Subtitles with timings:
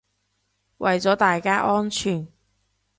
[0.79, 2.27] 為咗大家安全